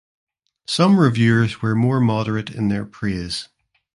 [0.65, 3.49] Some reviewers were more moderate in their praise.